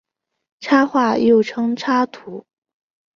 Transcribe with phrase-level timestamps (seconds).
[0.59, 2.43] 插画又称插图。